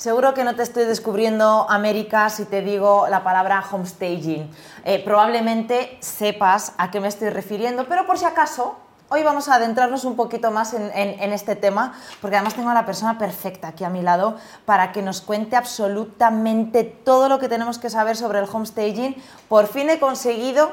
Seguro 0.00 0.32
que 0.32 0.44
no 0.44 0.56
te 0.56 0.62
estoy 0.62 0.86
descubriendo 0.86 1.66
América 1.68 2.30
si 2.30 2.46
te 2.46 2.62
digo 2.62 3.06
la 3.10 3.22
palabra 3.22 3.62
homestaging. 3.70 4.50
Eh, 4.86 5.04
probablemente 5.04 5.98
sepas 6.00 6.72
a 6.78 6.90
qué 6.90 7.00
me 7.00 7.08
estoy 7.08 7.28
refiriendo, 7.28 7.84
pero 7.86 8.06
por 8.06 8.16
si 8.16 8.24
acaso, 8.24 8.78
hoy 9.10 9.22
vamos 9.22 9.50
a 9.50 9.56
adentrarnos 9.56 10.06
un 10.06 10.16
poquito 10.16 10.50
más 10.50 10.72
en, 10.72 10.90
en, 10.94 11.32
este 11.34 11.54
tema, 11.54 11.92
porque 12.22 12.36
además 12.36 12.54
tengo 12.54 12.70
a 12.70 12.74
la 12.74 12.86
persona 12.86 13.18
perfecta 13.18 13.68
aquí 13.68 13.84
a 13.84 13.90
mi 13.90 14.00
lado 14.00 14.38
para 14.64 14.90
que 14.92 15.02
nos 15.02 15.20
cuente 15.20 15.54
absolutamente 15.54 16.82
todo 16.84 17.28
lo 17.28 17.38
que 17.38 17.50
tenemos 17.50 17.78
que 17.78 17.90
saber 17.90 18.16
sobre 18.16 18.38
el 18.38 18.48
homestaging. 18.50 19.22
Por 19.50 19.66
fin 19.66 19.90
he 19.90 19.98
conseguido, 19.98 20.72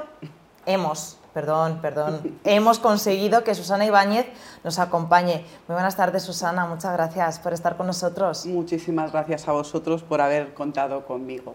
hemos, 0.66 1.17
perdón, 1.38 1.78
perdón, 1.84 2.40
hemos 2.46 2.80
conseguido 2.80 3.44
que 3.44 3.54
Susana 3.54 3.86
Ibáñez 3.86 4.26
nos 4.64 4.80
acompañe. 4.80 5.46
Muy 5.68 5.76
buenas 5.76 5.96
tardes, 5.96 6.24
Susana, 6.24 6.66
muchas 6.66 6.94
gracias 6.94 7.38
por 7.38 7.54
estar 7.54 7.78
con 7.78 7.86
nosotros. 7.86 8.48
Muchísimas 8.48 9.12
gracias 9.12 9.48
a 9.48 9.52
vosotros 9.52 10.02
por 10.02 10.20
haber 10.20 10.56
contado 10.56 11.06
conmigo. 11.06 11.54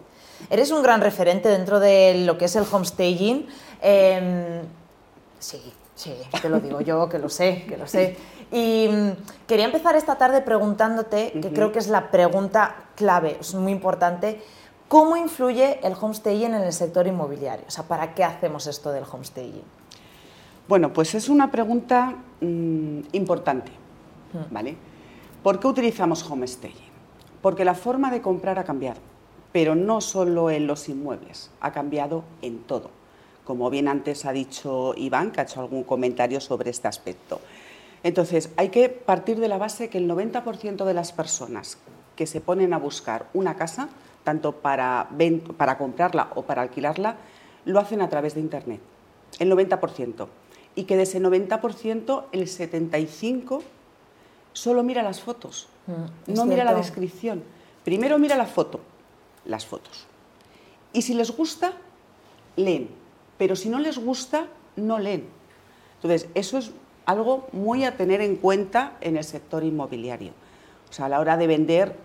Eres 0.49 0.71
un 0.71 0.83
gran 0.83 1.01
referente 1.01 1.49
dentro 1.49 1.81
de 1.81 2.23
lo 2.25 2.37
que 2.37 2.45
es 2.45 2.55
el 2.55 2.63
homestaging. 2.71 3.45
Em, 3.81 4.61
sí, 5.37 5.61
sí, 5.93 6.15
te 6.41 6.47
lo 6.47 6.61
digo 6.61 6.79
yo, 6.79 7.09
que 7.09 7.19
lo 7.19 7.27
sé, 7.27 7.65
que 7.67 7.75
lo 7.75 7.85
sé. 7.85 8.15
Y 8.53 8.87
mm, 8.87 9.09
quería 9.47 9.65
empezar 9.65 9.97
esta 9.97 10.15
tarde 10.15 10.39
preguntándote, 10.39 11.33
que 11.41 11.51
creo 11.51 11.73
que 11.73 11.79
es 11.79 11.89
la 11.89 12.09
pregunta 12.09 12.85
clave, 12.95 13.35
es 13.41 13.53
muy 13.53 13.73
importante, 13.73 14.39
¿Cómo 14.93 15.17
influye 15.17 15.79
el 15.81 15.95
homestaging 15.99 16.53
en 16.53 16.61
el 16.61 16.71
sector 16.71 17.07
inmobiliario? 17.07 17.65
O 17.67 17.71
sea, 17.71 17.83
¿para 17.83 18.13
qué 18.13 18.23
hacemos 18.23 18.67
esto 18.67 18.91
del 18.91 19.03
homestaging? 19.11 19.63
Bueno, 20.67 20.93
pues 20.93 21.13
es 21.15 21.29
una 21.29 21.51
pregunta 21.51 22.15
mm, 22.41 22.99
importante, 23.11 23.71
hmm. 24.33 24.53
¿vale? 24.53 24.75
¿Por 25.41 25.59
qué 25.59 25.67
utilizamos 25.67 26.29
homestaging? 26.29 26.93
Porque 27.41 27.65
la 27.65 27.75
forma 27.75 28.09
de 28.11 28.21
comprar 28.21 28.57
ha 28.59 28.63
cambiado, 28.63 29.01
pero 29.51 29.75
no 29.75 29.99
solo 29.99 30.49
en 30.49 30.67
los 30.67 30.87
inmuebles, 30.87 31.51
ha 31.59 31.71
cambiado 31.71 32.23
en 32.41 32.59
todo. 32.59 32.91
Como 33.43 33.69
bien 33.69 33.89
antes 33.89 34.25
ha 34.25 34.31
dicho 34.31 34.93
Iván, 34.95 35.31
que 35.31 35.41
ha 35.41 35.43
hecho 35.43 35.59
algún 35.59 35.83
comentario 35.83 36.39
sobre 36.39 36.69
este 36.69 36.87
aspecto. 36.87 37.41
Entonces, 38.03 38.51
hay 38.55 38.69
que 38.69 38.87
partir 38.87 39.39
de 39.39 39.49
la 39.49 39.57
base 39.57 39.89
que 39.89 39.97
el 39.97 40.09
90% 40.09 40.85
de 40.85 40.93
las 40.93 41.11
personas 41.11 41.77
que 42.15 42.25
se 42.25 42.39
ponen 42.39 42.73
a 42.73 42.77
buscar 42.77 43.27
una 43.33 43.55
casa 43.55 43.89
tanto 44.23 44.53
para, 44.53 45.09
para 45.57 45.77
comprarla 45.77 46.29
o 46.35 46.43
para 46.43 46.61
alquilarla, 46.61 47.17
lo 47.65 47.79
hacen 47.79 48.01
a 48.01 48.09
través 48.09 48.35
de 48.35 48.41
Internet, 48.41 48.81
el 49.39 49.51
90%. 49.51 50.27
Y 50.75 50.83
que 50.83 50.97
de 50.97 51.03
ese 51.03 51.21
90%, 51.21 52.25
el 52.31 52.47
75% 52.47 53.61
solo 54.53 54.83
mira 54.83 55.03
las 55.03 55.21
fotos, 55.21 55.67
mm, 55.87 56.33
no 56.33 56.45
mira 56.45 56.63
la 56.63 56.73
descripción. 56.73 57.43
Primero 57.83 58.17
mira 58.17 58.37
la 58.37 58.45
foto, 58.45 58.79
las 59.45 59.65
fotos. 59.65 60.05
Y 60.93 61.01
si 61.01 61.13
les 61.13 61.31
gusta, 61.31 61.73
leen. 62.55 62.89
Pero 63.37 63.55
si 63.55 63.69
no 63.69 63.79
les 63.79 63.97
gusta, 63.97 64.47
no 64.75 64.99
leen. 64.99 65.27
Entonces, 65.95 66.29
eso 66.33 66.57
es 66.57 66.71
algo 67.05 67.47
muy 67.51 67.83
a 67.83 67.97
tener 67.97 68.21
en 68.21 68.35
cuenta 68.37 68.93
en 69.01 69.17
el 69.17 69.23
sector 69.23 69.63
inmobiliario. 69.63 70.31
O 70.89 70.93
sea, 70.93 71.05
a 71.05 71.09
la 71.09 71.19
hora 71.19 71.37
de 71.37 71.47
vender 71.47 71.95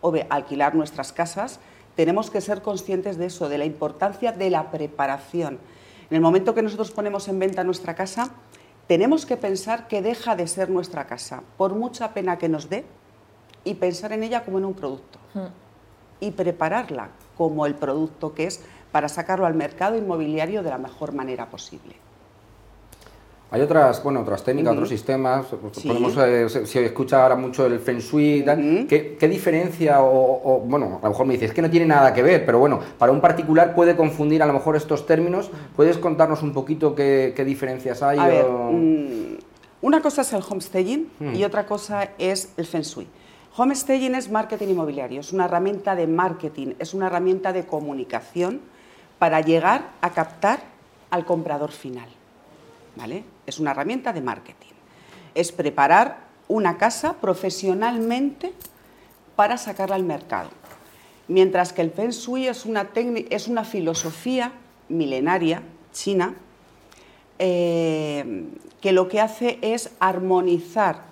o 0.00 0.12
alquilar 0.28 0.74
nuestras 0.74 1.12
casas, 1.12 1.60
tenemos 1.94 2.30
que 2.30 2.40
ser 2.40 2.62
conscientes 2.62 3.16
de 3.16 3.26
eso, 3.26 3.48
de 3.48 3.58
la 3.58 3.64
importancia 3.64 4.32
de 4.32 4.50
la 4.50 4.70
preparación. 4.70 5.58
En 6.10 6.16
el 6.16 6.20
momento 6.22 6.54
que 6.54 6.62
nosotros 6.62 6.90
ponemos 6.90 7.28
en 7.28 7.38
venta 7.38 7.64
nuestra 7.64 7.94
casa, 7.94 8.30
tenemos 8.86 9.26
que 9.26 9.36
pensar 9.36 9.88
que 9.88 10.00
deja 10.00 10.34
de 10.36 10.46
ser 10.46 10.70
nuestra 10.70 11.06
casa, 11.06 11.42
por 11.58 11.74
mucha 11.74 12.14
pena 12.14 12.38
que 12.38 12.48
nos 12.48 12.70
dé, 12.70 12.86
y 13.64 13.74
pensar 13.74 14.12
en 14.12 14.22
ella 14.22 14.44
como 14.44 14.58
en 14.58 14.64
un 14.64 14.74
producto. 14.74 15.18
Hmm. 15.34 15.48
Y 16.20 16.30
prepararla 16.30 17.10
como 17.36 17.66
el 17.66 17.74
producto 17.74 18.34
que 18.34 18.46
es 18.46 18.62
para 18.90 19.08
sacarlo 19.08 19.44
al 19.44 19.54
mercado 19.54 19.96
inmobiliario 19.96 20.62
de 20.62 20.70
la 20.70 20.78
mejor 20.78 21.12
manera 21.12 21.50
posible. 21.50 21.94
Hay 23.50 23.62
otras, 23.62 24.02
bueno, 24.02 24.20
otras 24.20 24.44
técnicas, 24.44 24.74
otros 24.74 24.90
sistemas. 24.90 25.46
Pues, 25.46 25.82
podemos, 25.82 26.14
eh, 26.18 26.66
si 26.66 26.78
escucha 26.80 27.22
ahora 27.22 27.34
mucho 27.34 27.64
el 27.64 27.78
Feng 27.78 27.98
Shui, 27.98 28.44
¿qué, 28.86 29.28
diferencia? 29.28 30.02
O, 30.02 30.62
bueno, 30.66 30.98
a 31.00 31.06
lo 31.06 31.10
mejor 31.10 31.26
me 31.26 31.32
dices 31.32 31.54
que 31.54 31.62
no 31.62 31.70
tiene 31.70 31.86
nada 31.86 32.12
que 32.12 32.22
ver, 32.22 32.44
pero 32.44 32.58
bueno, 32.58 32.80
para 32.98 33.10
un 33.10 33.22
particular 33.22 33.74
puede 33.74 33.96
confundir 33.96 34.42
a 34.42 34.46
lo 34.46 34.52
mejor 34.52 34.76
estos 34.76 35.06
términos. 35.06 35.50
¿Puedes 35.74 35.96
contarnos 35.96 36.42
un 36.42 36.52
poquito 36.52 36.94
qué, 36.94 37.42
diferencias 37.46 38.02
hay? 38.02 38.18
Mm, 38.18 39.38
una 39.80 40.02
cosa 40.02 40.20
es 40.22 40.32
el 40.34 40.42
homestaging 40.46 41.08
mm. 41.18 41.34
y 41.34 41.44
otra 41.44 41.64
cosa 41.64 42.10
es 42.18 42.52
el 42.58 42.66
Feng 42.66 42.82
Shui. 42.82 43.06
Homestaging 43.56 44.14
es 44.14 44.30
marketing 44.30 44.68
inmobiliario, 44.68 45.20
es 45.20 45.32
una 45.32 45.46
herramienta 45.46 45.94
de 45.94 46.06
marketing, 46.06 46.74
es 46.78 46.92
una 46.92 47.06
herramienta 47.06 47.54
de 47.54 47.64
comunicación 47.64 48.60
para 49.18 49.40
llegar 49.40 49.92
a 50.02 50.10
captar 50.10 50.60
al 51.10 51.24
comprador 51.24 51.72
final. 51.72 52.08
Es 53.46 53.58
una 53.58 53.70
herramienta 53.70 54.12
de 54.12 54.20
marketing. 54.20 54.74
Es 55.34 55.52
preparar 55.52 56.28
una 56.48 56.78
casa 56.78 57.14
profesionalmente 57.14 58.52
para 59.36 59.56
sacarla 59.58 59.96
al 59.96 60.04
mercado. 60.04 60.50
Mientras 61.28 61.72
que 61.72 61.82
el 61.82 61.90
Feng 61.90 62.10
Shui 62.10 62.48
es 62.48 62.64
una, 62.64 62.88
es 62.94 63.48
una 63.48 63.64
filosofía 63.64 64.52
milenaria 64.88 65.62
china 65.92 66.34
eh, 67.38 68.46
que 68.80 68.92
lo 68.92 69.08
que 69.08 69.20
hace 69.20 69.58
es 69.60 69.90
armonizar 70.00 71.02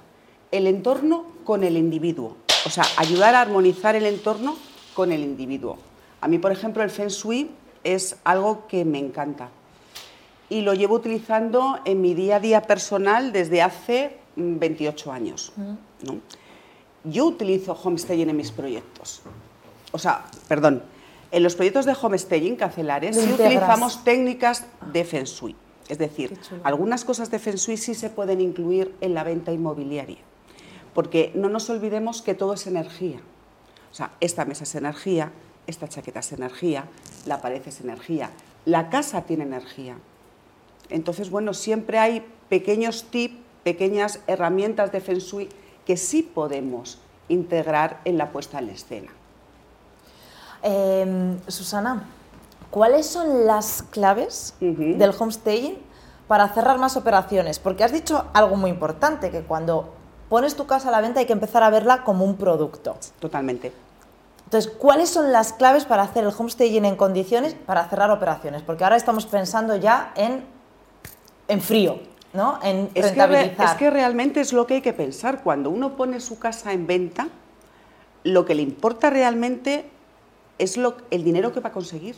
el 0.51 0.67
entorno 0.67 1.27
con 1.45 1.63
el 1.63 1.77
individuo. 1.77 2.37
O 2.65 2.71
sea, 2.71 2.85
ayudar 2.97 3.35
a 3.35 3.43
armonizar 3.43 3.95
el 3.95 4.07
entorno 4.07 4.57
con 4.95 5.13
el 5.13 5.21
individuo. 5.21 5.79
A 6.21 6.29
mí, 6.29 6.39
por 6.39 6.51
ejemplo, 6.51 6.83
el 6.83 6.91
Feng 6.91 7.09
Shui 7.09 7.51
es 7.85 8.17
algo 8.25 8.67
que 8.67 8.85
me 8.85 8.99
encanta 8.99 9.51
y 10.49 10.61
lo 10.63 10.75
llevo 10.75 10.95
utilizando 10.95 11.79
en 11.85 12.01
mi 12.01 12.15
día 12.15 12.37
a 12.37 12.41
día 12.41 12.63
personal 12.63 13.33
desde 13.33 13.63
hace 13.63 14.19
28 14.37 15.09
mm, 15.09 15.13
años. 15.13 15.53
Yo 17.05 17.27
utilizo 17.27 17.73
homestaging 17.73 18.31
en 18.31 18.37
mis 18.37 18.51
proyectos. 18.51 19.23
O 19.93 19.99
sea, 19.99 20.25
perdón, 20.49 20.83
en 21.31 21.43
los 21.43 21.55
proyectos 21.55 21.85
de 21.87 21.97
homestaging 22.01 22.57
cancelares 22.57 23.17
sí 23.17 23.33
utilizamos 23.33 24.05
técnicas 24.05 24.67
de 24.93 25.05
Feng 25.05 25.25
Shui. 25.25 25.57
Es 25.89 25.99
decir, 25.99 26.39
algunas 26.65 27.05
cosas 27.05 27.31
de 27.31 27.39
Feng 27.39 27.57
Shui 27.57 27.77
sí 27.77 27.95
se 27.95 28.11
pueden 28.11 28.41
incluir 28.41 28.95
en 29.01 29.15
la 29.15 29.25
venta 29.25 29.53
inmobiliaria. 29.53 30.19
Porque 30.95 31.31
no 31.35 31.49
nos 31.49 31.69
olvidemos 31.71 32.23
que 32.23 32.35
todo 32.35 32.55
es 32.55 32.67
energía. 32.67 33.21
O 33.93 33.95
sea, 33.95 34.13
esta 34.21 34.45
mesa 34.45 34.65
es 34.65 34.75
energía, 34.75 35.33
esta 35.67 35.89
chaqueta 35.89 36.21
es 36.21 36.33
energía, 36.33 36.87
la 37.25 37.41
pared 37.41 37.63
es 37.67 37.81
energía, 37.81 38.31
la 38.65 38.91
casa 38.91 39.23
tiene 39.23 39.45
energía. 39.45 39.97
Entonces, 40.91 41.31
bueno, 41.31 41.55
siempre 41.55 41.99
hay 41.99 42.27
pequeños 42.49 43.05
tips, 43.05 43.37
pequeñas 43.65 44.21
herramientas 44.27 44.93
de 44.93 45.01
Feng 45.01 45.19
Shui 45.19 45.49
que 45.85 45.97
sí 45.97 46.23
podemos 46.23 46.99
integrar 47.29 48.01
en 48.05 48.19
la 48.19 48.31
puesta 48.31 48.59
en 48.59 48.71
escena. 48.71 49.11
Em, 50.63 51.39
Susana, 51.49 52.09
¿cuáles 52.71 53.07
son 53.07 53.47
las 53.47 53.83
claves 53.83 54.55
del 54.61 55.13
homestaging 55.19 55.79
para 56.29 56.49
cerrar 56.49 56.79
más 56.79 56.97
operaciones? 56.97 57.59
Porque 57.59 57.85
has 57.85 57.93
dicho 57.93 58.27
algo 58.33 58.57
muy 58.57 58.71
importante, 58.71 59.31
que 59.31 59.43
cuando 59.43 59.95
pones 60.29 60.57
tu 60.57 60.67
casa 60.67 60.89
a 60.89 60.93
la 60.93 61.01
venta 61.01 61.21
hay 61.21 61.27
que 61.27 61.33
empezar 61.33 61.63
a 61.63 61.71
verla 61.71 62.05
como 62.05 62.25
un 62.25 62.37
producto. 62.37 62.97
Totalmente. 63.21 63.73
Entonces, 64.45 64.71
¿cuáles 64.71 65.11
son 65.11 65.33
las 65.33 65.53
claves 65.53 65.85
para 65.85 66.03
hacer 66.03 66.25
el 66.25 66.33
homestaging 66.37 66.85
en 66.85 66.97
condiciones 66.97 67.55
para 67.55 67.89
cerrar 67.89 68.11
operaciones? 68.11 68.63
Porque 68.63 68.85
ahora 68.85 68.97
estamos 68.97 69.27
pensando 69.27 69.75
ya 69.77 70.13
en 70.15 70.45
en 71.49 71.61
frío, 71.61 72.01
¿no? 72.33 72.59
En 72.63 72.91
es 72.95 73.07
rentabilizar. 73.07 73.57
Que 73.57 73.65
es 73.65 73.75
que 73.75 73.91
realmente 73.91 74.41
es 74.41 74.53
lo 74.53 74.67
que 74.67 74.75
hay 74.75 74.83
que 74.83 74.93
pensar. 74.93 75.43
Cuando 75.43 75.71
uno 75.71 75.97
pone 75.97 76.21
su 76.21 76.39
casa 76.39 76.73
en 76.73 76.87
venta, 76.87 77.29
lo 78.25 78.45
que 78.45 78.55
le 78.55 78.63
importa 78.63 79.11
realmente 79.11 79.91
es 80.59 80.77
lo, 80.77 80.97
el 81.11 81.25
dinero 81.25 81.53
que 81.53 81.61
va 81.61 81.71
a 81.71 81.73
conseguir. 81.73 82.17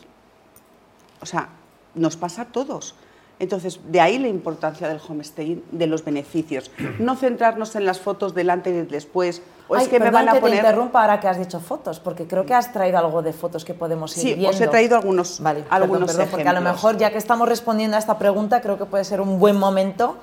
O 1.21 1.25
sea, 1.25 1.49
nos 1.95 2.17
pasa 2.17 2.43
a 2.43 2.45
todos. 2.45 2.95
Entonces, 3.39 3.79
de 3.87 4.01
ahí 4.01 4.19
la 4.19 4.27
importancia 4.27 4.89
del 4.89 4.99
homestaying, 5.07 5.63
de 5.71 5.87
los 5.87 6.03
beneficios. 6.03 6.71
No 6.99 7.15
centrarnos 7.15 7.75
en 7.75 7.85
las 7.85 7.99
fotos 7.99 8.35
delante 8.35 8.69
y 8.69 8.73
después. 8.73 9.41
O 9.69 9.77
es 9.77 9.87
que 9.87 9.99
me 9.99 10.11
van 10.11 10.27
a 10.27 10.33
que 10.33 10.41
poner. 10.41 10.61
Te 10.61 10.67
interrumpa 10.67 11.01
ahora 11.01 11.21
que 11.21 11.27
has 11.29 11.39
dicho 11.39 11.61
fotos, 11.61 12.01
porque 12.01 12.27
creo 12.27 12.45
que 12.45 12.53
has 12.53 12.73
traído 12.73 12.97
algo 12.97 13.21
de 13.21 13.31
fotos 13.31 13.63
que 13.63 13.73
podemos 13.73 14.15
ir 14.17 14.23
sí, 14.23 14.33
viendo. 14.33 14.49
os 14.49 14.59
he 14.59 14.67
traído 14.67 14.97
algunos. 14.97 15.39
Vale, 15.39 15.63
algunos 15.69 16.13
porque 16.29 16.47
a 16.47 16.53
lo 16.53 16.61
mejor 16.61 16.97
ya 16.97 17.11
que 17.11 17.17
estamos 17.17 17.47
respondiendo 17.47 17.95
a 17.95 17.99
esta 17.99 18.19
pregunta, 18.19 18.59
creo 18.59 18.77
que 18.77 18.85
puede 18.85 19.05
ser 19.05 19.21
un 19.21 19.39
buen 19.39 19.57
momento 19.57 20.17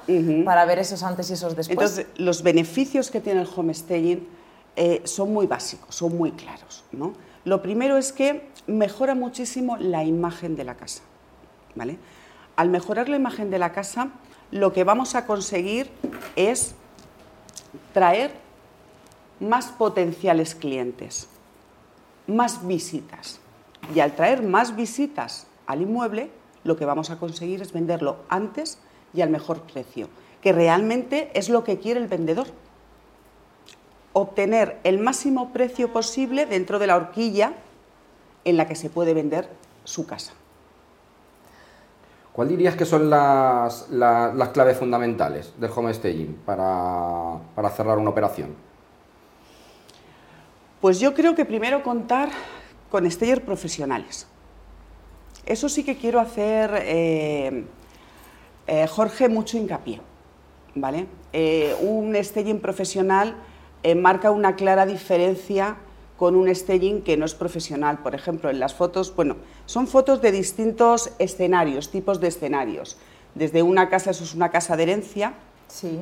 para 0.44 0.66
ver 0.66 0.78
esos 0.80 1.02
antes 1.02 1.30
y 1.30 1.34
esos 1.34 1.56
después. 1.56 1.70
Entonces, 1.70 2.06
los 2.18 2.42
beneficios 2.42 3.10
que 3.10 3.20
tiene 3.20 3.40
el 3.40 3.48
homestaying 3.54 4.28
eh, 4.76 5.00
son 5.04 5.32
muy 5.32 5.46
básicos, 5.46 5.94
son 5.94 6.18
muy 6.18 6.32
claros. 6.32 6.84
¿no? 6.92 7.14
Lo 7.44 7.62
primero 7.62 7.96
es 7.96 8.12
que 8.12 8.48
mejora 8.66 9.14
muchísimo 9.14 9.78
la 9.78 10.04
imagen 10.04 10.54
de 10.54 10.64
la 10.64 10.74
casa. 10.74 11.00
¿vale? 11.76 11.98
Al 12.56 12.70
mejorar 12.70 13.08
la 13.08 13.17
imagen 13.17 13.50
de 13.50 13.58
la 13.58 13.73
casa, 13.73 14.08
lo 14.50 14.73
que 14.73 14.85
vamos 14.85 15.14
a 15.14 15.26
conseguir 15.26 15.91
es 16.35 16.75
traer 17.93 18.32
más 19.41 19.67
potenciales 19.67 20.55
clientes. 20.55 21.29
más 22.26 22.67
visitas. 22.67 23.38
Y 23.94 24.00
al 24.00 24.17
traer 24.17 24.43
más 24.43 24.75
visitas 24.75 25.47
al 25.67 25.82
inmueble, 25.82 26.29
lo 26.64 26.76
que 26.76 26.85
vamos 26.85 27.11
a 27.11 27.20
conseguir 27.20 27.62
es 27.62 27.73
venderlo 27.73 28.17
antes 28.29 28.79
y 29.14 29.20
al 29.20 29.31
mejor 29.31 29.61
precio, 29.61 30.09
que 30.43 30.52
realmente 30.52 31.31
es 31.35 31.49
lo 31.49 31.62
que 31.62 31.79
quiere 31.79 32.00
el 32.00 32.09
vendedor. 32.09 32.49
Obtener 34.12 34.81
el 34.82 34.99
máximo 34.99 35.52
precio 35.52 35.93
posible 35.93 36.47
dentro 36.47 36.81
de 36.81 36.88
la 36.88 36.97
horquilla 36.97 37.52
en 38.44 38.56
la 38.56 38.67
que 38.67 38.75
se 38.75 38.91
puede 38.91 39.14
vender 39.14 39.49
su 39.85 40.06
casa. 40.06 40.32
¿Cuál 42.37 42.49
dirías 42.49 42.77
que 42.77 42.85
son 42.85 43.09
las, 43.09 43.88
claves 44.53 44.77
fundamentales 44.77 45.55
del 45.59 45.71
home 45.75 45.94
staging 45.94 46.35
para, 46.44 47.38
para 47.55 47.71
cerrar 47.71 47.97
una 47.97 48.11
operación? 48.11 48.55
Pues 50.83 51.00
yo 51.00 51.15
creo 51.15 51.35
que 51.35 51.47
primero 51.47 51.83
contar 51.83 52.29
con 52.91 53.11
stagers 53.11 53.41
profesionales. 53.41 54.27
Eso 55.47 55.71
sí 55.71 55.83
que 55.83 55.97
quiero 55.97 56.21
hacer, 56.21 56.73
eh, 56.83 57.65
eh, 58.67 58.87
Jorge, 58.87 59.31
mucho 59.31 59.56
hincapié. 59.56 60.03
¿vale? 60.75 61.06
Eh, 61.33 61.75
un 61.81 62.15
staging 62.23 62.61
profesional 62.61 63.35
marca 63.97 64.31
una 64.31 64.56
clara 64.56 64.85
diferencia 64.85 65.77
con 66.16 66.34
un 66.34 66.54
staging 66.54 67.02
que 67.02 67.16
no 67.16 67.24
es 67.24 67.34
profesional. 67.34 67.98
Por 67.98 68.14
ejemplo, 68.14 68.50
en 68.50 68.58
las 68.58 68.74
fotos, 68.74 69.14
bueno, 69.14 69.36
son 69.66 69.86
fotos 69.86 70.22
de 70.22 70.32
distintos 70.32 71.10
escenarios, 71.18 71.90
tipos 71.90 72.20
de 72.20 72.28
escenarios. 72.28 72.96
Desde 73.34 73.62
una 73.62 73.88
casa, 73.88 74.10
eso 74.10 74.24
es 74.24 74.34
una 74.34 74.50
casa 74.50 74.76
de 74.76 74.84
herencia, 74.84 75.34
sí. 75.68 76.00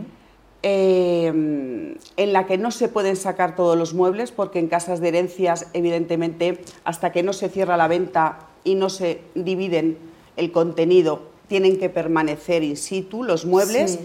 en 0.63 1.99
la 2.17 2.47
que 2.47 2.59
no 2.59 2.71
se 2.71 2.89
pueden 2.89 3.17
sacar 3.17 3.57
todos 3.57 3.77
los 3.77 3.93
muebles, 3.93 4.31
porque 4.31 4.61
en 4.61 4.69
casas 4.69 5.01
de 5.01 5.09
herencias, 5.09 5.67
evidentemente, 5.73 6.61
hasta 6.85 7.11
que 7.11 7.23
no 7.23 7.33
se 7.33 7.49
cierra 7.49 7.77
la 7.77 7.89
venta 7.89 8.39
y 8.63 8.77
no 8.77 8.89
se 8.89 9.21
dividen 9.35 9.99
el 10.37 10.53
contenido, 10.53 11.35
tienen 11.49 11.79
que 11.79 11.91
permanecer 11.91 12.63
in 12.63 12.77
situ 12.77 13.23
los 13.23 13.45
muebles, 13.45 13.99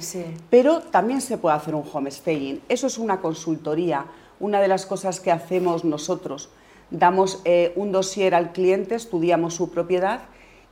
pero 0.50 0.81
también 0.81 1.21
se 1.21 1.38
puede 1.38 1.56
hacer 1.56 1.73
un 1.73 1.83
home 1.91 2.11
staging. 2.11 2.61
Eso 2.67 2.88
es 2.88 2.97
una 2.97 3.21
consultoría, 3.21 4.06
una 4.39 4.62
de 4.62 4.68
las 4.68 4.86
cosas 4.86 5.19
que 5.19 5.31
hacemos 5.31 5.83
nosotros. 5.83 6.50
Damos 6.91 7.41
eh, 7.45 7.74
un 7.75 7.91
dossier 7.91 8.33
al 8.33 8.51
cliente, 8.51 8.95
estudiamos 8.95 9.53
su 9.53 9.69
propiedad 9.69 10.21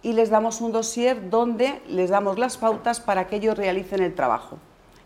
y 0.02 0.14
les 0.14 0.30
damos 0.30 0.62
un 0.62 0.72
dossier 0.72 1.30
donde 1.30 1.82
les 1.88 2.10
damos 2.10 2.40
las 2.40 2.58
pautas 2.58 3.00
para 3.00 3.28
que 3.28 3.38
ellos 3.38 3.58
realicen 3.58 4.02
el 4.02 4.16
trabajo. 4.16 4.58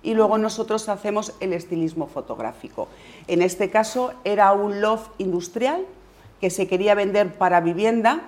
Y 0.04 0.14
luego 0.14 0.38
nosotros 0.38 0.90
hacemos 0.90 1.34
el 1.40 1.54
estilismo 1.54 2.08
fotográfico. 2.08 2.88
En 3.28 3.42
este 3.42 3.70
caso 3.70 4.14
era 4.24 4.52
un 4.54 4.82
loft 4.82 5.12
industrial 5.20 5.86
que 6.40 6.50
se 6.50 6.68
quería 6.68 6.96
vender 6.96 7.34
para 7.36 7.62
vivienda 7.62 8.22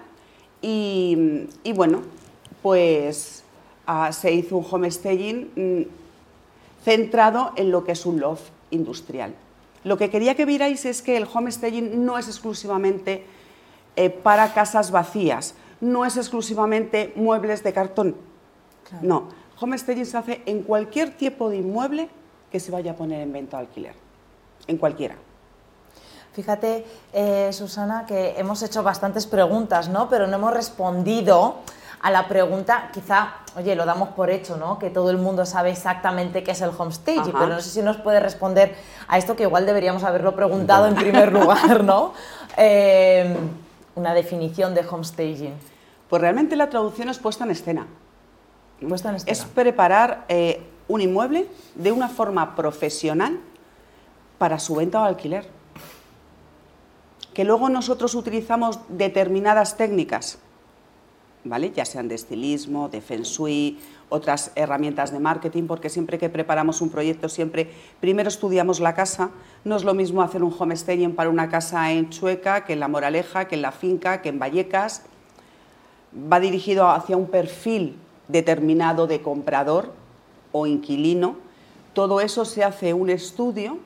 y, 0.61 1.47
bueno, 1.75 2.01
pues 2.61 3.43
ah, 3.85 4.11
se 4.13 4.31
hizo 4.31 4.57
un 4.57 4.65
home 4.69 4.89
staging 4.89 5.51
mm, 5.55 6.83
centrado 6.83 7.51
en 7.55 7.71
lo 7.71 7.83
que 7.83 7.93
es 7.93 8.05
un 8.05 8.19
loft 8.19 8.49
industrial. 8.71 9.33
Lo 9.83 9.97
que 9.97 10.09
quería 10.09 10.35
que 10.35 10.45
vierais 10.45 10.85
es 10.85 11.01
que 11.01 11.17
el 11.17 11.27
home 11.31 11.51
staging 11.51 12.05
no 12.05 12.17
es 12.17 12.27
exclusivamente 12.27 13.25
eh, 13.95 14.09
para 14.09 14.53
casas 14.53 14.91
vacías, 14.91 15.55
no 15.81 16.05
es 16.05 16.17
exclusivamente 16.17 17.13
muebles 17.15 17.63
de 17.63 17.73
cartón. 17.73 18.15
No, 19.01 19.29
home 19.59 19.77
staging 19.77 20.05
se 20.05 20.17
hace 20.17 20.41
en 20.45 20.63
cualquier 20.63 21.17
tipo 21.17 21.49
de 21.49 21.57
inmueble 21.57 22.09
que 22.51 22.59
se 22.59 22.71
vaya 22.71 22.91
a 22.91 22.95
poner 22.95 23.21
en 23.21 23.33
venta 23.33 23.57
o 23.57 23.59
alquiler, 23.59 23.95
en 24.67 24.77
cualquiera. 24.77 25.15
Fíjate, 26.33 26.85
eh, 27.13 27.49
Susana, 27.53 28.05
que 28.07 28.35
hemos 28.37 28.63
hecho 28.63 28.81
bastantes 28.81 29.27
preguntas, 29.27 29.89
¿no? 29.89 30.09
Pero 30.09 30.25
no 30.25 30.37
hemos 30.37 30.53
respondido 30.53 31.57
a 32.03 32.11
la 32.11 32.27
pregunta, 32.27 32.89
quizá, 32.93 33.35
oye, 33.55 33.75
lo 33.75 33.85
damos 33.85 34.09
por 34.09 34.29
hecho, 34.29 34.57
¿no? 34.57 34.77
Que 34.77 34.89
todo 34.89 35.09
el 35.09 35.17
mundo 35.17 35.45
sabe 35.45 35.71
exactamente 35.71 36.43
qué 36.43 36.51
es 36.51 36.61
el 36.61 36.71
homestage, 36.77 37.31
pero 37.31 37.47
no 37.47 37.61
sé 37.61 37.69
si 37.69 37.81
nos 37.81 37.95
puede 37.95 38.19
responder 38.19 38.75
a 39.07 39.17
esto 39.17 39.37
que 39.37 39.43
igual 39.43 39.65
deberíamos 39.65 40.03
haberlo 40.03 40.35
preguntado 40.35 40.85
en 40.85 40.95
primer 40.95 41.31
lugar, 41.39 41.81
¿no? 41.85 42.13
Eh, 42.57 43.33
una 43.95 44.13
definición 44.13 44.75
de 44.75 44.85
homestaging. 44.85 45.53
Pues 46.09 46.21
realmente 46.21 46.57
la 46.57 46.69
traducción 46.69 47.07
es 47.07 47.19
puesta 47.19 47.45
en 47.45 47.51
escena. 47.51 47.87
Puesta 48.85 49.07
en 49.07 49.15
escena. 49.15 49.31
Es 49.31 49.45
preparar 49.45 50.25
eh, 50.27 50.61
un 50.89 50.99
inmueble 50.99 51.47
de 51.75 51.93
una 51.93 52.09
forma 52.09 52.53
profesional 52.57 53.39
para 54.37 54.59
su 54.59 54.75
venta 54.75 54.99
o 54.99 55.05
alquiler 55.05 55.47
que 57.33 57.45
luego 57.45 57.69
nosotros 57.69 58.13
utilizamos 58.13 58.79
determinadas 58.89 59.75
técnicas, 59.75 60.37
¿vale? 61.43 61.71
ya 61.71 61.85
sean 61.85 62.07
de 62.07 62.15
estilismo, 62.15 62.89
de 62.89 63.01
feng 63.01 63.23
shui, 63.23 63.79
otras 64.09 64.51
herramientas 64.55 65.11
de 65.11 65.19
marketing, 65.19 65.63
porque 65.67 65.89
siempre 65.89 66.17
que 66.17 66.29
preparamos 66.29 66.81
un 66.81 66.89
proyecto, 66.89 67.29
siempre 67.29 67.69
primero 67.99 68.29
estudiamos 68.29 68.79
la 68.79 68.93
casa. 68.93 69.31
No 69.63 69.75
es 69.75 69.83
lo 69.83 69.93
mismo 69.93 70.21
hacer 70.21 70.43
un 70.43 70.53
homestaging 70.57 71.15
para 71.15 71.29
una 71.29 71.49
casa 71.49 71.91
en 71.91 72.09
Chueca 72.09 72.65
que 72.65 72.73
en 72.73 72.79
La 72.79 72.87
Moraleja, 72.87 73.47
que 73.47 73.55
en 73.55 73.61
La 73.61 73.71
Finca, 73.71 74.21
que 74.21 74.29
en 74.29 74.39
Vallecas. 74.39 75.03
Va 76.15 76.39
dirigido 76.39 76.89
hacia 76.89 77.17
un 77.17 77.27
perfil 77.27 77.97
determinado 78.27 79.07
de 79.07 79.21
comprador 79.21 79.93
o 80.51 80.67
inquilino. 80.67 81.37
Todo 81.93 82.21
eso 82.21 82.45
se 82.45 82.63
hace 82.63 82.93
un 82.93 83.09
estudio 83.09 83.79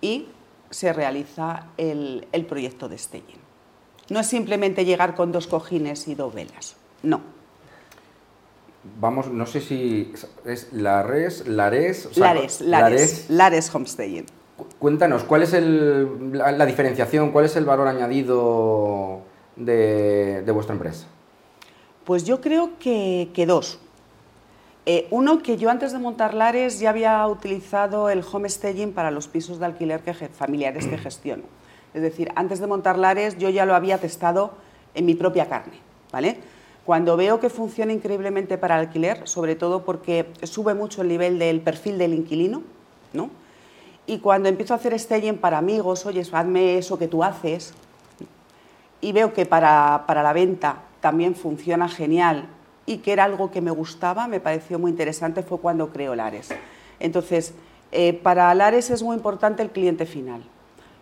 y 0.00 0.26
se 0.70 0.92
realiza 0.92 1.66
el, 1.76 2.26
proyecto 2.48 2.88
de 2.88 2.98
staging. 2.98 3.40
No 4.12 4.20
es 4.20 4.26
simplemente 4.26 4.84
llegar 4.84 5.14
con 5.14 5.32
dos 5.32 5.46
cojines 5.46 6.06
y 6.06 6.14
dos 6.14 6.34
velas, 6.34 6.76
no. 7.02 7.22
Vamos, 9.00 9.28
no 9.28 9.46
sé 9.46 9.62
si 9.62 10.12
es 10.44 10.70
Lares, 10.74 11.46
Lares... 11.46 12.14
Lares, 12.18 12.60
Lares, 12.60 13.30
Lares, 13.30 13.74
Homestaging. 13.74 14.26
Cuéntanos, 14.78 15.24
¿cuál 15.24 15.44
es 15.44 15.54
la, 15.54 16.66
diferenciación, 16.66 17.32
cuál 17.32 17.46
es 17.46 17.56
el 17.56 17.64
valor 17.64 17.88
añadido 17.88 19.22
de, 19.56 20.44
vuestra 20.52 20.74
empresa? 20.74 21.06
Pues 22.04 22.24
yo 22.24 22.42
creo 22.42 22.72
que 22.78 23.44
dos. 23.46 23.78
Eh, 24.84 25.06
uno, 25.10 25.42
que 25.42 25.56
yo 25.56 25.70
antes 25.70 25.92
de 25.92 25.98
montar 26.00 26.34
Lares 26.34 26.80
ya 26.80 26.90
había 26.90 27.26
utilizado 27.28 28.10
el 28.10 28.22
homestaging 28.30 28.92
para 28.92 29.10
los 29.10 29.26
pisos 29.26 29.58
de 29.58 29.64
alquiler 29.64 30.02
familiares 30.34 30.86
que 30.86 30.98
gestiono. 30.98 31.44
Es 31.94 32.02
decir, 32.02 32.32
antes 32.34 32.58
de 32.60 32.66
montar 32.66 32.98
Lares 32.98 33.38
yo 33.38 33.50
ya 33.50 33.66
lo 33.66 33.74
había 33.74 33.98
testado 33.98 34.52
en 34.94 35.06
mi 35.06 35.14
propia 35.14 35.48
carne. 35.48 35.74
¿vale? 36.12 36.38
Cuando 36.84 37.16
veo 37.16 37.40
que 37.40 37.50
funciona 37.50 37.92
increíblemente 37.92 38.58
para 38.58 38.76
alquiler, 38.76 39.26
sobre 39.26 39.54
todo 39.54 39.84
porque 39.84 40.26
sube 40.42 40.74
mucho 40.74 41.02
el 41.02 41.08
nivel 41.08 41.38
del 41.38 41.60
perfil 41.60 41.98
del 41.98 42.14
inquilino, 42.14 42.62
¿no? 43.12 43.30
y 44.06 44.18
cuando 44.18 44.48
empiezo 44.48 44.74
a 44.74 44.76
hacer 44.76 44.98
staging 44.98 45.38
para 45.38 45.58
amigos, 45.58 46.06
oye, 46.06 46.22
hazme 46.32 46.78
eso 46.78 46.98
que 46.98 47.08
tú 47.08 47.22
haces, 47.22 47.72
y 49.00 49.12
veo 49.12 49.32
que 49.32 49.46
para, 49.46 50.04
para 50.06 50.22
la 50.22 50.32
venta 50.32 50.82
también 51.00 51.34
funciona 51.34 51.88
genial 51.88 52.46
y 52.86 52.98
que 52.98 53.12
era 53.12 53.24
algo 53.24 53.50
que 53.50 53.60
me 53.60 53.70
gustaba, 53.70 54.26
me 54.28 54.40
pareció 54.40 54.78
muy 54.78 54.90
interesante, 54.90 55.42
fue 55.42 55.58
cuando 55.58 55.92
creo 55.92 56.14
Lares. 56.14 56.50
Entonces, 57.00 57.54
eh, 57.90 58.12
para 58.12 58.52
Lares 58.54 58.90
es 58.90 59.02
muy 59.02 59.16
importante 59.16 59.62
el 59.62 59.70
cliente 59.70 60.06
final. 60.06 60.42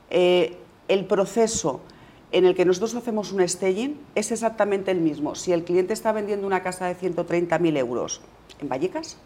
Eh, 0.08 0.56
el 0.90 1.06
proceso 1.06 1.80
en 2.32 2.44
el 2.44 2.54
que 2.54 2.64
nosotros 2.64 2.94
hacemos 2.94 3.32
un 3.32 3.46
staging 3.48 3.98
es 4.14 4.30
exactamente 4.30 4.90
el 4.90 5.00
mismo. 5.00 5.34
Si 5.34 5.52
el 5.52 5.64
cliente 5.64 5.92
está 5.92 6.12
vendiendo 6.12 6.46
una 6.46 6.62
casa 6.62 6.86
de 6.86 6.96
130.000 6.96 7.76
euros 7.78 8.20
en 8.60 8.68
Vallecas, 8.68 9.16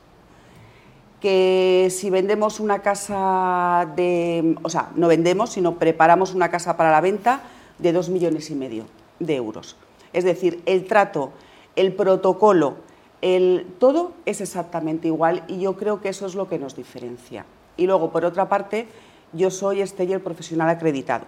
que 1.21 1.89
si 1.91 2.11
vendemos 2.11 2.61
una 2.61 2.83
casa 2.83 3.93
de, 3.97 4.57
o 4.63 4.69
sea, 4.69 4.91
no 4.95 5.09
vendemos, 5.09 5.51
sino 5.51 5.79
preparamos 5.79 6.35
una 6.35 6.51
casa 6.51 6.77
para 6.77 6.91
la 6.91 7.01
venta 7.01 7.43
de 7.79 7.93
2 7.93 8.11
millones 8.11 8.51
y 8.51 8.55
medio 8.55 8.85
de 9.19 9.37
euros. 9.37 9.77
Es 10.13 10.25
decir, 10.25 10.63
el 10.67 10.87
trato 10.87 11.33
el 11.77 11.93
protocolo, 11.93 12.75
el, 13.21 13.67
todo 13.79 14.13
es 14.27 14.41
exactamente 14.41 15.09
igual 15.09 15.45
y 15.49 15.61
yo 15.61 15.77
creo 15.77 16.01
que 16.01 16.09
eso 16.09 16.27
es 16.27 16.35
lo 16.35 16.49
que 16.49 16.59
nos 16.59 16.77
diferencia. 16.77 17.45
Y 17.77 17.87
luego, 17.87 18.11
por 18.11 18.25
otra 18.25 18.49
parte, 18.49 18.87
yo 19.33 19.51
soy 19.51 19.85
Steyer 19.85 20.23
profesional 20.23 20.69
acreditado, 20.69 21.27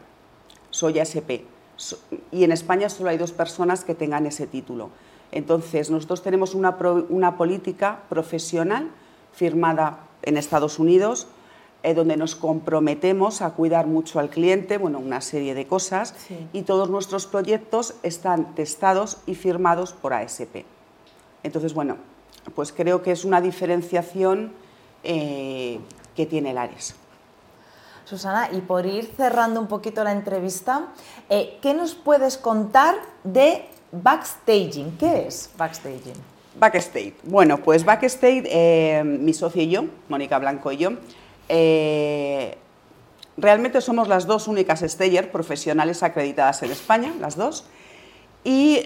soy 0.76 0.98
ASP 0.98 1.40
y 2.30 2.44
en 2.44 2.52
España 2.52 2.90
solo 2.90 3.08
hay 3.08 3.16
dos 3.16 3.32
personas 3.32 3.82
que 3.84 3.94
tengan 3.94 4.26
ese 4.26 4.46
título. 4.46 4.90
Entonces, 5.32 5.90
nosotros 5.90 6.22
tenemos 6.22 6.54
una, 6.54 6.76
una 7.08 7.36
política 7.36 8.00
profesional 8.08 8.90
firmada 9.32 10.00
en 10.22 10.36
Estados 10.36 10.78
Unidos 10.78 11.28
eh, 11.82 11.94
donde 11.94 12.16
nos 12.16 12.36
comprometemos 12.36 13.42
a 13.42 13.50
cuidar 13.50 13.86
mucho 13.86 14.18
al 14.18 14.28
cliente, 14.28 14.76
bueno, 14.76 14.98
una 14.98 15.20
serie 15.20 15.54
de 15.54 15.66
cosas, 15.66 16.14
y 16.52 16.62
todos 16.62 16.90
nuestros 16.90 17.26
proyectos 17.26 17.94
están 18.02 18.54
testados 18.54 19.18
y 19.26 19.34
firmados 19.34 19.92
por 19.92 20.12
ASP. 20.12 20.64
Entonces, 21.42 21.74
bueno, 21.74 21.96
pues 22.54 22.72
creo 22.72 23.02
que 23.02 23.12
es 23.12 23.24
una 23.24 23.40
diferenciación 23.40 24.52
eh, 25.04 25.78
que 26.14 26.26
tiene 26.26 26.50
el 26.50 26.58
ARES. 26.58 26.96
Susana, 28.06 28.50
y 28.52 28.60
por 28.60 28.86
ir 28.86 29.12
cerrando 29.16 29.60
un 29.60 29.66
poquito 29.66 30.04
la 30.04 30.12
entrevista, 30.12 30.86
eh, 31.28 31.58
¿qué 31.60 31.74
nos 31.74 31.96
puedes 31.96 32.38
contar 32.38 32.94
de 33.24 33.66
backstaging? 33.90 34.96
¿Qué 34.96 35.26
es 35.26 35.50
backstaging? 35.58 36.14
Backstage. 36.58 37.14
Bueno, 37.24 37.58
pues 37.58 37.84
Backstage, 37.84 38.44
eh, 38.46 39.02
mi 39.04 39.34
socio 39.34 39.60
y 39.60 39.68
yo, 39.68 39.86
Mónica 40.08 40.38
Blanco 40.38 40.70
y 40.70 40.76
yo, 40.76 40.90
eh, 41.48 42.56
realmente 43.36 43.80
somos 43.80 44.06
las 44.06 44.26
dos 44.26 44.46
únicas 44.46 44.82
stager 44.82 45.32
profesionales 45.32 46.04
acreditadas 46.04 46.62
en 46.62 46.70
España, 46.70 47.12
las 47.20 47.36
dos, 47.36 47.66
y 48.44 48.84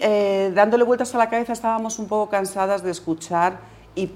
dándole 0.55 0.83
vueltas 0.83 1.13
a 1.13 1.19
la 1.19 1.29
cabeza 1.29 1.53
estábamos 1.53 1.99
un 1.99 2.07
poco 2.07 2.31
cansadas 2.31 2.81
de 2.81 2.89
escuchar 2.89 3.59
y 3.93 4.09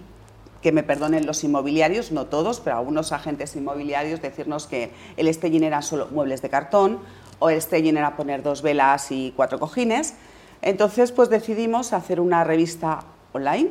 que 0.66 0.72
me 0.72 0.82
perdonen 0.82 1.28
los 1.28 1.44
inmobiliarios, 1.44 2.12
no 2.12 2.26
todos, 2.26 2.60
pero 2.60 2.78
algunos 2.78 3.12
agentes 3.12 3.56
inmobiliarios 3.56 4.20
decirnos 4.20 4.66
que 4.66 4.90
el 5.16 5.32
staging 5.32 5.64
era 5.64 5.84
solo 5.84 6.08
muebles 6.10 6.42
de 6.42 6.50
cartón 6.50 6.98
o 7.38 7.52
el 7.52 7.62
staging 7.62 7.98
era 7.98 8.18
poner 8.18 8.42
dos 8.42 8.64
velas 8.64 9.12
y 9.12 9.32
cuatro 9.36 9.60
cojines. 9.60 10.16
Entonces, 10.64 11.12
pues 11.12 11.30
decidimos 11.30 11.94
hacer 11.94 12.20
una 12.20 12.44
revista 12.44 13.04
online 13.32 13.70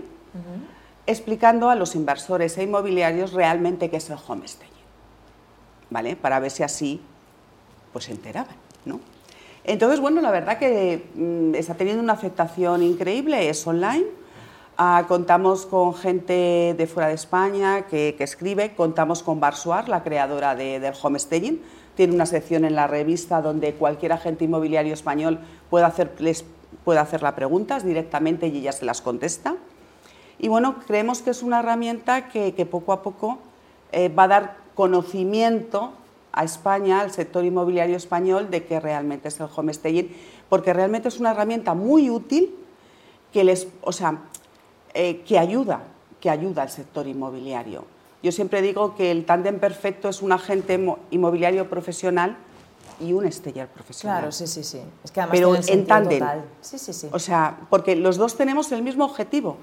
explicando 1.04 1.68
a 1.68 1.74
los 1.74 1.96
inversores 1.96 2.56
e 2.58 2.62
inmobiliarios 2.62 3.32
realmente 3.32 3.90
qué 3.90 3.96
es 3.96 4.08
el 4.10 4.18
homestaging, 4.24 4.72
¿vale? 5.90 6.14
Para 6.14 6.38
ver 6.38 6.52
si 6.52 6.62
así 6.62 7.00
pues 7.92 8.04
se 8.04 8.12
enteraban, 8.12 8.54
¿no? 8.84 9.00
Entonces, 9.64 9.98
bueno, 9.98 10.20
la 10.20 10.30
verdad 10.30 10.58
que 10.58 11.06
mm, 11.16 11.56
está 11.56 11.74
teniendo 11.74 12.00
una 12.00 12.12
aceptación 12.12 12.84
increíble, 12.84 13.48
es 13.48 13.66
online. 13.66 14.04
Ah, 14.76 15.04
contamos 15.06 15.66
con 15.66 15.94
gente 15.94 16.74
de 16.76 16.86
fuera 16.88 17.08
de 17.08 17.14
España 17.14 17.82
que, 17.82 18.16
que 18.18 18.24
escribe, 18.24 18.74
contamos 18.74 19.22
con 19.22 19.38
Barsuar, 19.38 19.88
la 19.88 20.02
creadora 20.02 20.56
de, 20.56 20.80
del 20.80 20.94
homestaging, 21.00 21.62
tiene 21.94 22.12
una 22.12 22.26
sección 22.26 22.64
en 22.64 22.74
la 22.74 22.88
revista 22.88 23.40
donde 23.40 23.74
cualquier 23.74 24.10
agente 24.10 24.46
inmobiliario 24.46 24.92
español 24.92 25.38
puede, 25.70 25.84
hacer, 25.84 26.16
les 26.18 26.44
puede 26.84 26.98
hacerle 26.98 27.30
preguntas 27.34 27.84
directamente 27.84 28.48
y 28.48 28.58
ella 28.58 28.72
se 28.72 28.84
las 28.84 29.00
contesta. 29.00 29.54
Y 30.40 30.48
bueno, 30.48 30.74
creemos 30.88 31.22
que 31.22 31.30
es 31.30 31.44
una 31.44 31.60
herramienta 31.60 32.28
que, 32.28 32.52
que 32.54 32.66
poco 32.66 32.92
a 32.92 33.02
poco 33.02 33.38
eh, 33.92 34.08
va 34.08 34.24
a 34.24 34.28
dar 34.28 34.56
conocimiento 34.74 35.92
a 36.32 36.42
España, 36.42 37.00
al 37.00 37.12
sector 37.12 37.44
inmobiliario 37.44 37.96
español, 37.96 38.50
de 38.50 38.64
qué 38.64 38.80
realmente 38.80 39.28
es 39.28 39.38
el 39.38 39.46
homestaging, 39.54 40.10
porque 40.48 40.72
realmente 40.72 41.06
es 41.06 41.20
una 41.20 41.30
herramienta 41.30 41.74
muy 41.74 42.10
útil 42.10 42.56
que 43.32 43.44
les, 43.44 43.68
o 43.82 43.92
sea, 43.92 44.18
eh, 44.94 45.22
que 45.26 45.38
ayuda, 45.38 45.82
que 46.20 46.30
ayuda 46.30 46.62
al 46.62 46.70
sector 46.70 47.06
inmobiliario. 47.06 47.84
Yo 48.22 48.32
siempre 48.32 48.62
digo 48.62 48.94
que 48.94 49.10
el 49.10 49.26
tándem 49.26 49.58
perfecto 49.58 50.08
es 50.08 50.22
un 50.22 50.32
agente 50.32 50.80
inmobiliario 51.10 51.68
profesional 51.68 52.36
y 53.00 53.12
un 53.12 53.26
esteller 53.26 53.68
profesional. 53.68 54.20
Claro, 54.20 54.32
sí, 54.32 54.46
sí, 54.46 54.64
sí. 54.64 54.80
Es 55.04 55.10
que 55.10 55.20
además 55.20 55.36
Pero 55.36 55.74
en 55.78 55.86
tándem. 55.86 56.24
Sí, 56.62 56.78
sí, 56.78 56.92
sí. 56.92 57.08
O 57.12 57.18
sea, 57.18 57.58
porque 57.68 57.96
los 57.96 58.16
dos 58.16 58.36
tenemos 58.36 58.72
el 58.72 58.82
mismo 58.82 59.04
objetivo. 59.04 59.58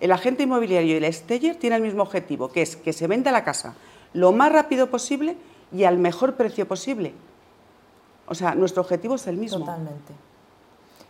El 0.00 0.12
agente 0.12 0.44
inmobiliario 0.44 0.94
y 0.94 0.96
el 0.96 1.04
esteller 1.04 1.56
tienen 1.56 1.78
el 1.78 1.82
mismo 1.82 2.02
objetivo, 2.02 2.48
que 2.48 2.62
es 2.62 2.76
que 2.76 2.94
se 2.94 3.06
venda 3.06 3.30
la 3.30 3.44
casa 3.44 3.74
lo 4.12 4.32
más 4.32 4.52
rápido 4.52 4.90
posible 4.90 5.36
y 5.72 5.84
al 5.84 5.98
mejor 5.98 6.34
precio 6.34 6.66
posible. 6.66 7.14
O 8.26 8.34
sea, 8.34 8.54
nuestro 8.54 8.82
objetivo 8.82 9.16
es 9.16 9.26
el 9.26 9.36
mismo. 9.36 9.60
Totalmente. 9.60 10.14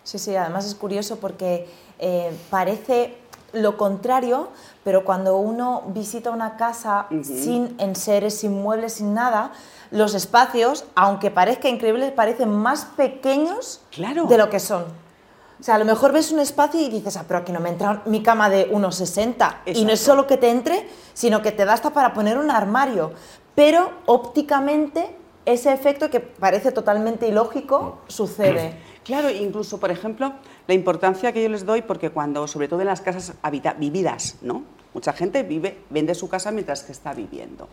Sí, 0.02 0.18
sí, 0.18 0.34
además 0.34 0.66
es 0.66 0.74
curioso 0.74 1.18
porque 1.18 1.66
eh, 1.98 2.32
parece 2.48 3.16
lo 3.52 3.76
contrario, 3.76 4.48
pero 4.84 5.04
cuando 5.04 5.36
uno 5.36 5.82
visita 5.88 6.30
una 6.30 6.56
casa 6.56 7.06
sin 7.22 7.74
enseres, 7.78 8.38
sin 8.38 8.60
muebles, 8.62 8.94
sin 8.94 9.14
nada, 9.14 9.52
los 9.90 10.14
espacios, 10.14 10.84
aunque 10.94 11.30
parezca 11.30 11.68
increíbles, 11.68 12.12
parecen 12.12 12.50
más 12.50 12.84
pequeños 12.96 13.80
Claro. 13.90 14.24
de 14.26 14.38
lo 14.38 14.48
que 14.50 14.60
son. 14.60 14.84
O 15.60 15.62
sea, 15.62 15.74
a 15.74 15.78
lo 15.78 15.84
mejor 15.84 16.12
ves 16.12 16.32
un 16.32 16.38
espacio 16.40 16.80
y 16.80 16.88
dices, 16.88 17.16
ah, 17.18 17.24
pero 17.28 17.40
aquí 17.40 17.52
no 17.52 17.60
me 17.60 17.68
entra 17.68 18.00
mi 18.06 18.22
cama 18.22 18.48
de 18.48 18.70
1,60. 18.72 19.56
Y 19.66 19.84
no 19.84 19.92
es 19.92 20.00
solo 20.00 20.26
que 20.26 20.38
te 20.38 20.48
entre, 20.48 20.88
sino 21.12 21.42
que 21.42 21.52
te 21.52 21.66
da 21.66 21.74
hasta 21.74 21.90
para 21.90 22.14
poner 22.14 22.38
un 22.38 22.50
armario. 22.50 23.12
Pero 23.54 23.90
ópticamente, 24.06 25.14
ese 25.44 25.72
efecto 25.72 26.08
que 26.08 26.20
parece 26.20 26.72
totalmente 26.72 27.28
ilógico 27.28 27.98
sucede. 28.08 28.74
Claro, 29.04 29.30
incluso, 29.30 29.80
por 29.80 29.90
ejemplo, 29.90 30.34
la 30.66 30.74
importancia 30.74 31.32
que 31.32 31.42
yo 31.42 31.48
les 31.48 31.64
doy, 31.64 31.82
porque 31.82 32.10
cuando, 32.10 32.46
sobre 32.46 32.68
todo 32.68 32.80
en 32.80 32.86
las 32.86 33.00
casas 33.00 33.34
habita- 33.42 33.72
vividas, 33.74 34.36
¿no? 34.42 34.62
Mucha 34.94 35.12
gente 35.12 35.42
vive, 35.42 35.78
vende 35.90 36.14
su 36.14 36.28
casa 36.28 36.50
mientras 36.50 36.82
que 36.82 36.92
está 36.92 37.14
viviendo. 37.14 37.68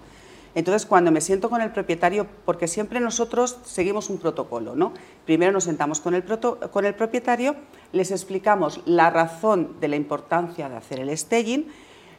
Entonces, 0.56 0.86
cuando 0.88 1.12
me 1.12 1.22
siento 1.22 1.50
con 1.50 1.62
el 1.62 1.72
propietario, 1.72 2.26
porque 2.46 2.68
siempre 2.68 3.00
nosotros 3.00 3.58
seguimos 3.66 4.10
un 4.10 4.18
protocolo, 4.18 4.76
¿no? 4.76 4.94
Primero 5.26 5.52
nos 5.52 5.66
sentamos 5.66 6.00
con 6.00 6.16
el, 6.16 6.24
proto- 6.24 6.58
con 6.72 6.86
el 6.86 6.96
propietario, 6.96 7.56
les 7.92 8.10
explicamos 8.12 8.82
la 8.86 9.10
razón 9.10 9.76
de 9.80 9.88
la 9.90 9.98
importancia 9.98 10.70
de 10.70 10.76
hacer 10.78 11.00
el 11.00 11.16
staging, 11.16 11.68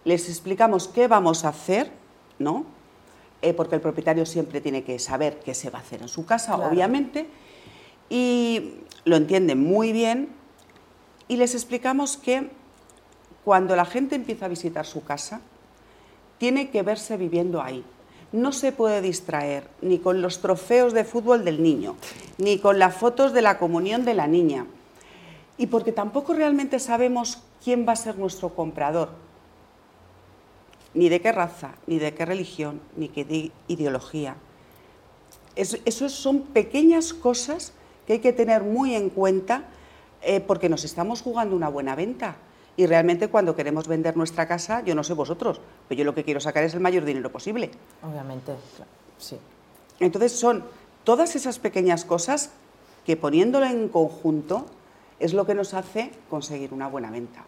les 0.05 0.29
explicamos 0.29 0.87
qué 0.87 1.09
vamos 1.09 1.45
a 1.45 1.49
hacer, 1.49 1.91
¿no? 2.39 2.65
Eh, 3.43 3.55
porque 3.55 3.75
el 3.77 3.81
propietario 3.81 4.27
siempre 4.27 4.61
tiene 4.61 4.85
que 4.85 4.99
saber 4.99 5.41
qué 5.41 5.55
se 5.55 5.71
va 5.71 5.79
a 5.79 5.83
hacer 5.83 6.03
en 6.03 6.09
su 6.09 6.25
casa, 6.27 6.55
Claro. 6.57 6.71
obviamente, 6.71 7.27
y 8.11 8.75
lo 9.05 9.17
entienden 9.17 9.63
muy 9.63 9.93
bien, 9.93 10.29
y 11.29 11.37
les 11.37 11.55
explicamos 11.55 12.17
que 12.17 12.51
cuando 13.45 13.77
la 13.77 13.85
gente 13.85 14.15
empieza 14.15 14.47
a 14.47 14.49
visitar 14.49 14.87
su 14.87 15.05
casa, 15.05 15.41
tiene 16.39 16.71
que 16.71 16.83
verse 16.83 17.17
viviendo 17.17 17.63
ahí. 17.63 17.85
No 18.33 18.53
se 18.53 18.73
puede 18.73 19.01
distraer 19.01 19.69
ni 19.81 19.99
con 19.99 20.21
los 20.23 20.41
trofeos 20.41 20.93
de 20.93 21.05
fútbol 21.05 21.45
del 21.45 21.63
niño, 21.63 21.97
ni 22.39 22.59
con 22.59 22.79
las 22.79 22.95
fotos 22.95 23.33
de 23.33 23.43
la 23.43 23.59
comunión 23.59 24.05
de 24.05 24.15
la 24.15 24.27
niña. 24.27 24.67
Y 25.57 25.67
porque 25.69 25.93
tampoco 25.93 26.35
realmente 26.35 26.79
sabemos 26.79 27.43
quién 27.65 27.87
va 27.89 27.93
a 27.93 27.97
ser 27.97 28.19
nuestro 28.19 28.51
comprador, 28.55 29.11
ni 30.95 31.09
de 31.09 31.21
qué 31.21 31.33
raza, 31.33 31.75
ni 31.87 31.99
de 31.99 32.15
qué 32.15 32.25
religión, 32.25 32.81
ni 32.97 33.09
qué 33.09 33.25
de 33.25 33.51
ideología. 33.67 34.37
Es- 35.57 35.81
son 36.13 36.43
pequeñas 36.43 37.13
cosas 37.13 37.73
que 38.09 38.15
hay 38.15 38.19
que 38.21 38.33
tener 38.33 38.65
muy 38.65 38.95
en 38.95 39.11
cuenta 39.11 39.65
eh, 40.23 40.41
porque 40.41 40.71
nos 40.71 40.83
estamos 40.85 41.21
jugando 41.21 41.55
una 41.55 41.69
buena 41.69 41.95
venta. 41.95 42.37
Y 42.75 42.87
realmente 42.87 43.29
cuando 43.29 43.55
queremos 43.55 43.87
vender 43.87 44.17
nuestra 44.17 44.49
casa, 44.49 44.81
yo 44.81 44.95
no 44.95 45.05
sé 45.05 45.13
vosotros, 45.13 45.61
pero 45.87 45.99
yo 45.99 46.05
lo 46.07 46.15
que 46.15 46.25
quiero 46.25 46.41
sacar 46.41 46.65
es 46.65 46.73
el 46.73 46.81
mayor 46.81 47.05
dinero 47.05 47.31
posible. 47.31 47.71
Obviamente, 48.03 48.55
sí. 49.19 49.37
Entonces 50.01 50.33
son 50.33 50.65
todas 51.05 51.37
esas 51.37 51.59
pequeñas 51.59 52.07
cosas 52.07 52.49
que 53.05 53.19
poniéndolo 53.19 53.67
en 53.67 53.91
conjunto 53.91 54.65
es 55.21 55.35
lo 55.35 55.45
que 55.45 55.55
nos 55.55 55.75
hace 55.75 56.11
conseguir 56.31 56.73
una 56.73 56.89
buena 56.89 57.11
venta. 57.11 57.45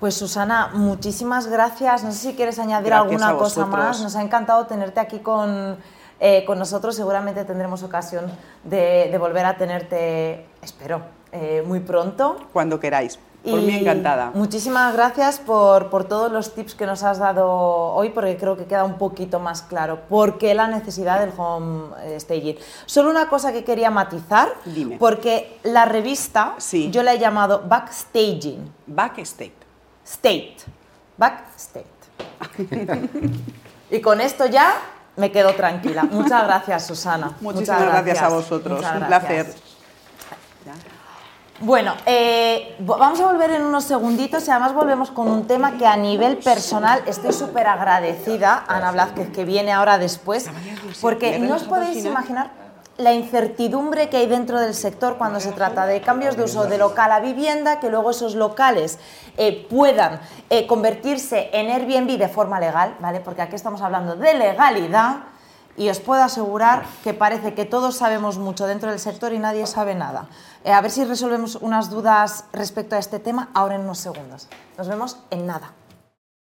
Pues 0.00 0.14
Susana, 0.14 0.72
muchísimas 0.74 1.46
gracias. 1.46 2.02
No 2.02 2.10
sé 2.10 2.30
si 2.30 2.34
quieres 2.34 2.58
añadir 2.58 2.88
Gracias 2.88 3.22
alguna 3.22 3.38
cosa 3.38 3.64
más. 3.64 4.00
Nos 4.00 4.16
ha 4.16 4.22
encantado 4.22 4.66
tenerte 4.66 4.98
aquí 4.98 5.20
con, 5.20 5.78
eh, 6.20 6.44
con 6.44 6.58
nosotros. 6.58 6.94
Seguramente 6.96 7.44
tendremos 7.44 7.82
ocasión 7.82 8.30
de, 8.64 9.08
de 9.10 9.18
volver 9.18 9.44
a 9.46 9.56
tenerte, 9.56 10.46
espero, 10.62 11.00
eh, 11.32 11.62
muy 11.66 11.80
pronto. 11.80 12.36
Cuando 12.52 12.78
queráis. 12.80 13.18
Por 13.44 13.60
mí 13.62 13.72
encantada. 13.72 14.32
Muchísimas 14.34 14.92
gracias 14.92 15.38
por, 15.38 15.90
por 15.90 16.04
todos 16.04 16.30
los 16.30 16.54
tips 16.54 16.74
que 16.74 16.86
nos 16.86 17.04
has 17.04 17.18
dado 17.18 17.48
hoy, 17.48 18.10
porque 18.10 18.36
creo 18.36 18.56
que 18.56 18.64
queda 18.64 18.84
un 18.84 18.98
poquito 18.98 19.38
más 19.38 19.62
claro 19.62 20.00
por 20.08 20.38
qué 20.38 20.54
la 20.54 20.66
necesidad 20.66 21.20
del 21.20 21.32
home 21.36 21.94
eh, 22.02 22.18
staging. 22.20 22.56
Solo 22.84 23.10
una 23.10 23.28
cosa 23.28 23.52
que 23.52 23.62
quería 23.64 23.90
matizar, 23.92 24.52
Dime. 24.64 24.96
porque 24.98 25.60
la 25.62 25.84
revista 25.84 26.56
Sí. 26.58 26.90
yo 26.90 27.02
la 27.04 27.14
he 27.14 27.18
llamado 27.20 27.62
Backstaging. 27.66 28.70
Backstage. 28.88 29.52
State. 30.04 30.56
Backstate. 31.16 31.86
y 33.90 34.00
con 34.00 34.20
esto 34.20 34.46
ya 34.46 34.72
me 35.18 35.30
quedo 35.30 35.52
tranquila. 35.54 36.04
Muchas 36.10 36.44
gracias, 36.44 36.86
Susana. 36.86 37.32
Muchísimas 37.40 37.80
Muchas 37.80 37.92
gracias. 38.04 38.22
a 38.22 38.28
vosotros. 38.28 38.76
Muchas 38.78 38.94
Un 38.94 39.08
gracias. 39.08 39.46
placer. 39.46 39.68
Bueno, 41.60 41.94
eh, 42.06 42.76
vamos 42.78 43.18
a 43.20 43.26
volver 43.26 43.50
en 43.50 43.62
unos 43.62 43.82
segunditos 43.82 44.46
y 44.46 44.50
además 44.52 44.74
volvemos 44.74 45.10
con 45.10 45.28
un 45.28 45.48
tema 45.48 45.76
que 45.76 45.88
a 45.88 45.96
nivel 45.96 46.36
personal 46.36 47.02
estoy 47.06 47.32
súper 47.32 47.66
agradecida 47.66 48.64
a 48.68 48.76
Ana 48.76 48.92
Blázquez 48.92 49.30
que 49.32 49.44
viene 49.44 49.72
ahora 49.72 49.98
después, 49.98 50.48
porque 51.00 51.36
¿Me 51.40 51.48
no 51.48 51.56
os 51.56 51.64
podéis 51.64 52.04
imaginar 52.04 52.52
la 52.98 53.12
incertidumbre 53.12 54.08
que 54.08 54.18
hay 54.18 54.26
dentro 54.26 54.60
del 54.60 54.74
sector 54.74 55.16
cuando 55.16 55.38
se 55.38 55.52
trata 55.52 55.86
de 55.86 56.02
cambios 56.02 56.36
de 56.36 56.42
uso 56.42 56.66
de 56.66 56.78
local 56.78 57.12
a 57.12 57.20
vivienda, 57.20 57.78
que 57.78 57.90
luego 57.90 58.10
esos 58.10 58.34
locales 58.34 58.98
eh, 59.36 59.66
puedan 59.70 60.20
eh, 60.50 60.66
convertirse 60.66 61.48
en 61.52 61.70
Airbnb 61.70 62.18
de 62.18 62.28
forma 62.28 62.58
legal, 62.58 62.96
¿vale? 63.00 63.20
Porque 63.20 63.40
aquí 63.40 63.54
estamos 63.54 63.80
hablando 63.82 64.16
de 64.16 64.34
legalidad 64.34 65.18
y 65.76 65.88
os 65.88 66.00
puedo 66.00 66.24
asegurar 66.24 66.84
que 67.04 67.14
parece 67.14 67.54
que 67.54 67.64
todos 67.64 67.96
sabemos 67.96 68.36
mucho 68.36 68.66
dentro 68.66 68.90
del 68.90 68.98
sector 68.98 69.32
y 69.32 69.38
nadie 69.38 69.64
sabe 69.68 69.94
nada. 69.94 70.26
Eh, 70.64 70.72
a 70.72 70.80
ver 70.80 70.90
si 70.90 71.04
resolvemos 71.04 71.54
unas 71.54 71.90
dudas 71.90 72.46
respecto 72.52 72.96
a 72.96 72.98
este 72.98 73.20
tema 73.20 73.50
ahora 73.54 73.76
en 73.76 73.82
unos 73.82 73.98
segundos. 73.98 74.48
Nos 74.76 74.88
vemos 74.88 75.18
en 75.30 75.46
nada. 75.46 75.70